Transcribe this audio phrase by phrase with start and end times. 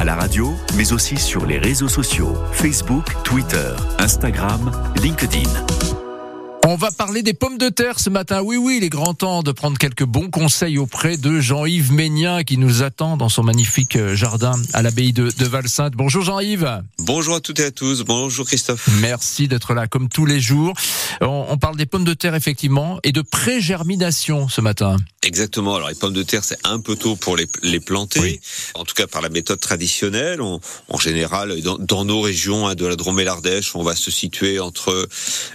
[0.00, 5.50] à la radio, mais aussi sur les réseaux sociaux Facebook, Twitter, Instagram, LinkedIn.
[6.66, 8.40] On va parler des pommes de terre ce matin.
[8.42, 12.44] Oui, oui, il est grand temps de prendre quelques bons conseils auprès de Jean-Yves Ménien
[12.44, 15.94] qui nous attend dans son magnifique euh, jardin à l'abbaye de, de Valsainte.
[15.94, 16.82] Bonjour Jean-Yves.
[17.00, 18.02] Bonjour à toutes et à tous.
[18.02, 18.88] Bonjour Christophe.
[19.00, 20.74] Merci d'être là comme tous les jours.
[21.20, 24.96] On, on parle des pommes de terre effectivement et de pré-germination ce matin.
[25.22, 25.74] Exactement.
[25.76, 28.20] Alors les pommes de terre, c'est un peu tôt pour les, les planter.
[28.20, 28.40] Oui.
[28.74, 30.40] En tout cas par la méthode traditionnelle.
[30.40, 33.94] On- en général, dans, dans nos régions hein, de la Drôme et l'Ardèche, on va
[33.94, 35.08] se situer entre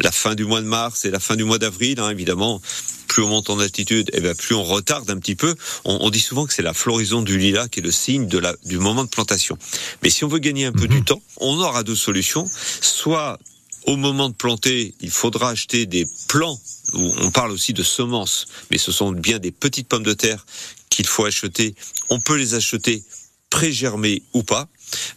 [0.00, 2.00] la fin du mois de mars et la fin du mois d'avril.
[2.00, 2.60] hein, évidemment,
[3.08, 5.54] plus on monte en altitude, et bien plus on retarde un petit peu.
[5.84, 8.38] On, on dit souvent que c'est la floraison du lilas qui est le signe de
[8.38, 9.58] la, du moment de plantation.
[10.02, 10.88] Mais si on veut gagner un peu Mhm.
[10.88, 12.48] du temps, on aura deux solutions.
[12.80, 13.38] Soit
[13.86, 16.58] au moment de planter, il faudra acheter des plants,
[16.94, 20.44] on parle aussi de semences, mais ce sont bien des petites pommes de terre
[20.90, 21.74] qu'il faut acheter.
[22.10, 23.02] On peut les acheter
[23.50, 24.68] pré-germées ou pas.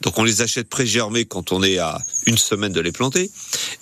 [0.01, 3.31] Donc on les achète pré-germées quand on est à une semaine de les planter.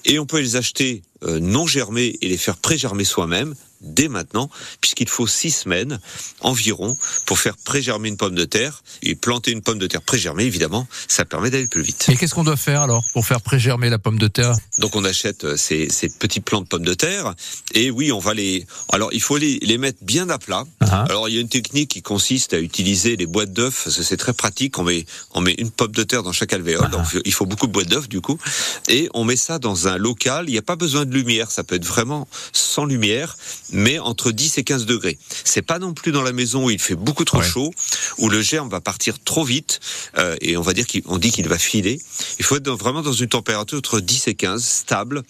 [0.05, 4.50] Et on peut les acheter euh, non germées et les faire pré-germer soi-même dès maintenant,
[4.80, 6.00] puisqu'il faut six semaines
[6.39, 8.81] environ pour faire pré-germer une pomme de terre.
[9.02, 12.05] Et planter une pomme de terre pré-germée, évidemment, ça permet d'aller plus vite.
[12.09, 14.55] Et qu'est-ce qu'on doit faire alors pour faire pré-germer la pomme de terre?
[14.80, 17.33] Donc on achète euh, ces, ces petits plants de pommes de terre
[17.73, 18.66] et oui, on va les.
[18.94, 20.63] Alors il faut les, les mettre bien à plat.
[20.80, 21.03] Ah.
[21.09, 23.81] Alors il y a une technique qui consiste à utiliser les boîtes d'œufs.
[23.83, 24.80] parce que C'est très pratique.
[24.80, 26.85] On met on met une pomme de terre dans chaque alvéole.
[26.85, 26.88] Ah.
[26.88, 28.44] Donc il faut beaucoup de boîtes d'œufs du coup.
[28.88, 30.45] Et on met ça dans un local.
[30.48, 31.52] Il n'y a pas besoin de lumière.
[31.52, 33.38] Ça peut être vraiment sans lumière,
[33.72, 35.17] mais entre 10 et 15 degrés.
[35.44, 37.48] C'est pas non plus dans la maison où il fait beaucoup trop Ouais.
[37.48, 37.73] chaud,
[38.17, 39.80] où le germe va partir trop vite
[40.17, 42.00] euh, et on va dire qu'on dit qu'il va filer.
[42.40, 45.23] Il faut être dans- vraiment dans une température entre 10 et 15, stable.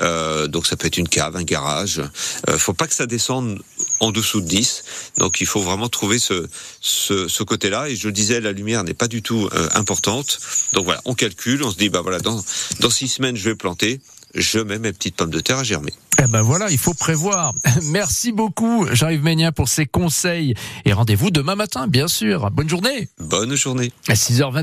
[0.00, 2.00] Euh, donc ça peut être une cave, un garage.
[2.48, 3.60] Euh, faut pas que ça descende
[4.00, 4.84] en dessous de 10.
[5.18, 6.46] Donc il faut vraiment trouver ce,
[6.80, 7.88] ce, ce côté-là.
[7.88, 10.38] Et je le disais, la lumière n'est pas du tout euh, importante.
[10.72, 12.42] Donc voilà, on calcule, on se dit, bah voilà, dans,
[12.80, 14.00] dans six semaines, je vais planter.
[14.34, 15.92] Je mets mes petites pommes de terre à germer.
[16.22, 17.52] Eh ben voilà, il faut prévoir.
[17.82, 22.50] Merci beaucoup Jean-Yves Ménien pour ces conseils et rendez-vous demain matin bien sûr.
[22.52, 23.08] Bonne journée.
[23.18, 23.92] Bonne journée.
[24.06, 24.58] À 6h20.